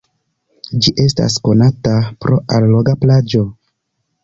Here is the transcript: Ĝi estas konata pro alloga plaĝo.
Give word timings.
Ĝi 0.85 0.93
estas 1.03 1.35
konata 1.49 1.93
pro 2.27 2.41
alloga 2.59 2.97
plaĝo. 3.05 3.47